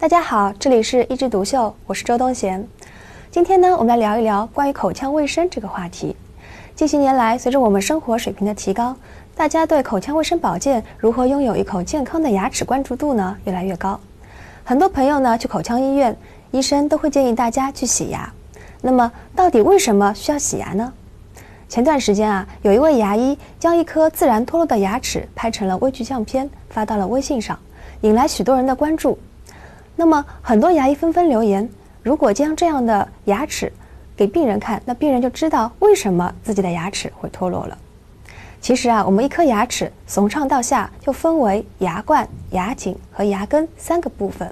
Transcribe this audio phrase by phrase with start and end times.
[0.00, 2.66] 大家好，这里是一枝独秀，我是周东贤。
[3.30, 6.16] 今天呢，我们来聊一聊关于口腔卫生这个话题。
[6.74, 8.96] 近些年来，随着我们生活水平的提高，
[9.36, 14.00] 大家对口腔卫生保健如何拥有一口健康的牙齿关注度呢越来越高。
[14.64, 16.16] 很多朋友呢去口腔医院，
[16.50, 18.32] 医生都会建议大家去洗牙。
[18.80, 20.90] 那么，到底为什么需要洗牙呢？
[21.68, 27.58] 前段时间啊，有一位牙医将一颗自然脱落的牙齿拍成了微距相片，发到了微信上，
[28.00, 29.18] 引来许多人的关注。
[30.00, 31.68] 那么，很多牙医纷纷留言：
[32.02, 33.70] 如果将这样的牙齿
[34.16, 37.76] 给病人看，那病人就知道为什么自己的牙齿会脱落了。
[38.62, 44.50] 其实啊，我们一颗牙齿从上到下就分为牙冠、牙颈和牙根三个部分。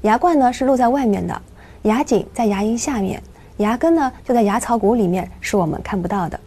[0.00, 1.42] 牙冠呢是露在外面的，
[1.82, 3.22] 牙颈在牙龈下面，
[3.58, 6.40] 牙根呢就在牙槽骨里面，是我们看不到的。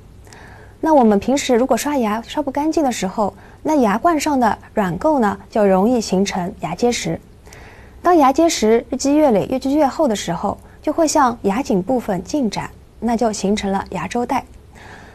[0.81, 3.31] 那我们平时如果刷牙刷不干净的时候，
[3.61, 7.21] 那牙冠上的软垢呢就容易形成牙结石。
[8.03, 14.43] 当牙结石日积月累、越积越厚的时候，就会向牙颈部分进展，那就形成了牙周袋。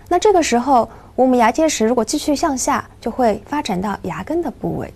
[0.09, 4.91] 那这个时候，我们牙结石如果继续向下，就会发展到牙根的部位。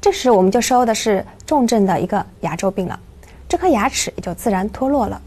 [0.00, 2.98] 这时我们就收的是重症的一个牙周病了，
[3.48, 5.22] 这颗牙齿也就自然脱落了。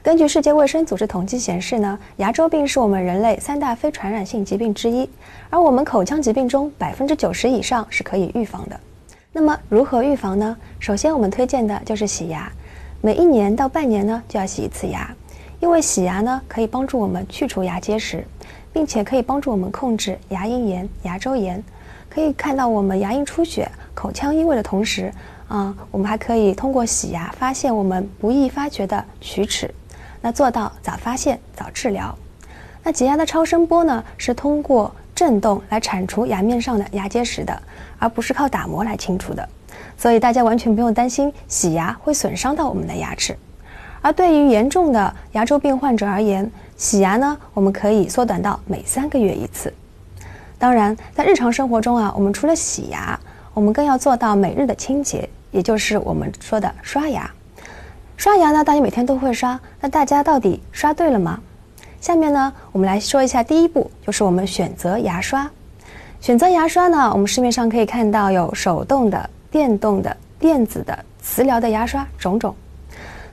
[0.00, 5.10] 根据世界卫生组织统计显示呢，牙周病是我们人类三大非传染性疾病之一，
[5.50, 8.78] 而我们口腔疾病中百分之九十以上是可以预防的。
[9.34, 10.54] 那么如何预防呢？
[10.78, 12.52] 首先，我们推荐的就是洗牙，
[13.00, 15.10] 每一年到半年呢就要洗一次牙，
[15.58, 18.26] 因为洗牙呢可以帮助我们去除牙结石，
[18.74, 21.64] 并且可以帮助我们控制牙龈炎、牙周炎。
[22.10, 25.10] 可以看到我们牙龈出血、口腔异味的同时，
[25.48, 29.74] 啊，我们还可以通过洗牙发现我们不易发觉的龋齿，
[30.20, 32.14] 那做到早发现、早治疗。
[32.82, 37.62] 那洁牙的超声波呢，是通过震动来铲除牙面上的牙结石的。
[38.02, 39.48] 而不是靠打磨来清除的，
[39.96, 43.38] 所以大家完全不用担心洗牙会损伤到我们的牙齿。
[44.00, 49.72] 而对于严重的牙周病患者而言，洗牙呢，我们可以缩短到每三个月一次。
[50.58, 53.16] 当然，在日常生活中啊，我们除了洗牙，
[53.54, 57.30] 我们更要做到每日的清洁，也就是我们说的刷牙。
[58.16, 61.38] 刷牙呢，大家每天都会刷，那大家到底刷对了吗？
[62.02, 65.48] 下面呢，我们来说一下第一步，就是我们选择牙刷。
[66.20, 72.52] 选择牙刷呢，我们市面上可以看到有手动的、电动的、电子的、磁疗的牙刷种种。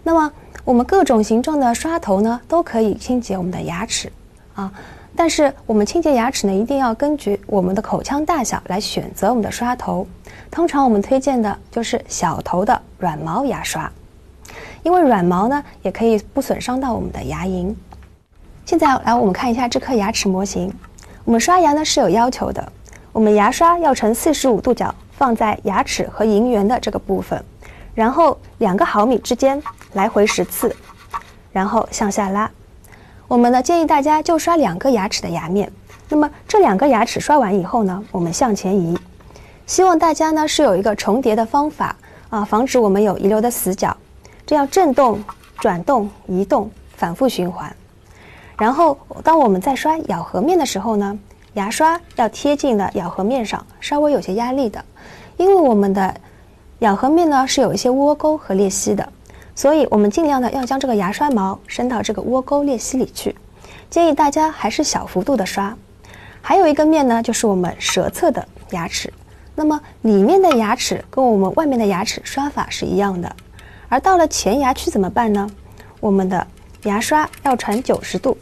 [0.03, 0.31] 那么
[0.63, 4.11] 我们各种形状的刷头呢，都可以清洁我们的牙齿
[4.53, 4.71] 啊。
[5.15, 10.05] 但是我们清洁牙齿呢，一定要根据我们的口腔大小来选择我们的刷头。
[10.51, 13.91] 通常我们推荐的就是小头的软毛牙刷，
[14.83, 17.73] 因为软毛呢也可以不损伤到我们的牙龈。
[18.69, 20.71] 现在来我们看一下这颗牙齿模型。
[21.25, 22.71] 我们刷牙呢是有要求的。
[23.11, 27.43] 我们牙刷要呈四十五度角放在牙齿和龈缘的这个部分，
[27.95, 29.59] 然后两个毫米之间
[29.93, 30.71] 来回十次，
[31.51, 32.47] 然后向下拉。
[33.27, 35.71] 我们呢建议大家就刷两个牙齿的牙面。
[36.07, 38.95] 那么这两个牙齿刷完以后呢，我们向前移。
[39.65, 41.95] 希望大家呢是有一个重叠的方法
[42.29, 43.97] 啊，防止我们有遗留的死角。
[44.45, 45.23] 这样震动、
[45.57, 47.75] 转动、移动，反复循环。
[48.59, 51.17] 然后当我们在刷咬合面的时候呢。
[51.53, 54.85] 牙刷要贴近的咬合面上，稍微有些压力的，
[55.35, 56.13] 因为我们的
[56.77, 59.11] 咬合面呢是有一些窝沟和裂隙的，
[59.55, 63.35] 所以我们尽量的要将这个牙刷毛伸到这个窝沟裂隙里去。
[63.89, 65.75] 建议大家还是小幅度的刷。
[66.39, 69.11] 还有一个面呢，就是我们舌侧的牙齿，
[69.55, 73.35] 那么里面的牙齿跟我们外面的牙齿刷法是一样的。
[73.89, 75.49] 而到了前牙区怎么办呢？
[75.99, 76.45] 我们的
[76.83, 78.37] 牙刷要传九十度，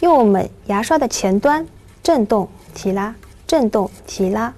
[0.00, 1.66] 用我们牙刷的前端。
[2.00, 3.14] 震动提拉，
[3.46, 4.54] 震动提拉。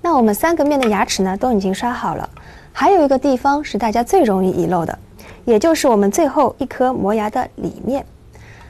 [0.00, 2.26] 那我们三个面的牙齿呢，都已经刷好了。
[2.72, 4.98] 还有一个地方是大家最容易遗漏的，
[5.44, 8.06] 也就是我们最后一颗磨牙的里面。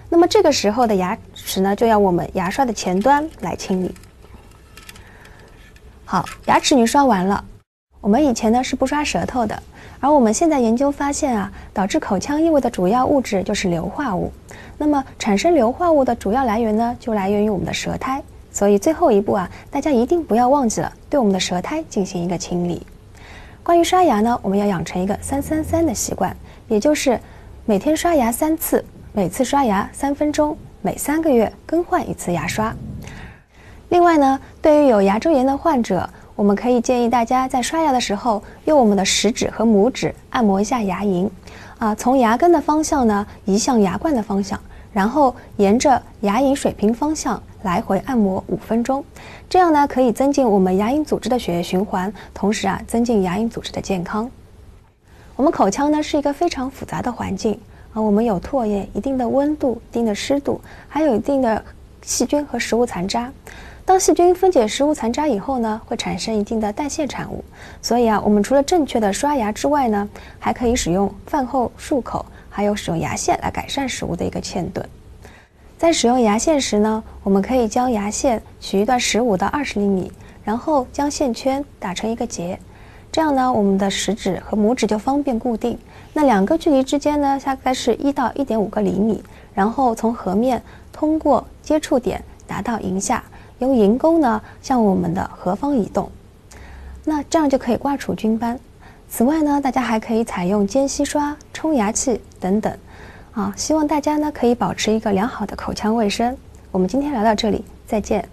[0.09, 3.95] 那么这个时候的牙齿呢，就要我们牙刷的前端来清理。
[6.05, 7.45] 好，牙齿你刷完了。
[8.05, 9.63] 我们以前呢是不刷舌头的，
[9.99, 14.31] 而我们现在研究发现啊，导致口腔异味的主要物质就是硫化物。
[14.77, 18.23] 那么产生硫化物的主要来源呢，就来源于我们的舌苔。
[18.53, 22.87] 所以最后一步啊，大家一定不要忘记了对我们的舌苔进行一个清理。
[23.63, 26.37] 关于刷牙呢，我们要养成一个三三三的习惯，
[26.69, 27.19] 也就是
[27.65, 28.85] 每天刷牙三次，
[29.15, 32.77] 每次刷牙三分钟，每三个月更换一次牙刷。
[33.89, 41.29] 另外呢，对于有牙周炎的患者，我们可以建议大家在刷牙的时候，用我们的食指和拇指按摩一下牙龈，
[41.79, 44.59] 啊，从牙根的方向呢移向牙冠的方向，
[44.93, 49.05] 然后沿着牙龈水平方向来回按摩五分钟，
[49.49, 54.29] 这样呢可以增进我们牙龈组织的血液循环，同时啊增进牙龈组织的健康。
[55.37, 57.57] 我们口腔呢是一个非常复杂的环境
[57.93, 61.65] 啊，我们有唾液、一定的温度、一定的湿度，还有一定的
[62.05, 63.33] 细菌和食物残渣。
[63.87, 67.45] 当细菌分解食物残渣以后呢，会产生一定的代谢产物。
[67.83, 70.09] 所以啊，我们除了正确的刷牙之外呢，
[70.39, 74.89] 还可以使用饭后漱口，还有使用牙线来改善食物的一个嵌顿。
[75.77, 80.11] 在使用牙线时呢，我们可以将牙线取一段十五到二十厘米，
[80.45, 82.59] 然后将线圈打成一个结，
[83.15, 85.79] 这样呢，我们的食指和拇指就方便固定。
[86.13, 89.23] 那两个距离之间呢，大概是一到一点五个厘米，
[89.55, 90.61] 然后从颌面
[90.93, 93.23] 通过接触点达到龈下。
[93.61, 96.11] 由龈沟呢向我们的颌方移动，
[97.05, 98.59] 那这样就可以刮除菌斑。
[99.09, 102.77] 此外呢，大家还可以采用间隙刷、冲牙器等等。
[103.33, 106.37] 啊，希望大家呢可以保持一个良好的口腔卫生。
[106.73, 108.23] 我们今天聊到这里，再见。